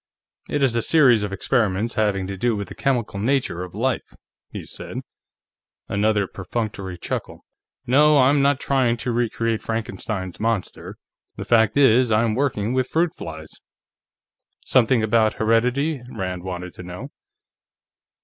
[0.49, 4.15] "It is a series of experiments having to do with the chemical nature of life,"
[4.49, 5.01] he said.
[5.87, 7.45] Another perfunctory chuckle.
[7.85, 10.97] "No, I am not trying to re create Frankenstein's monster.
[11.37, 13.61] The fact is, I am working with fruit flies."
[14.65, 17.11] "Something about heredity?" Rand wanted to know.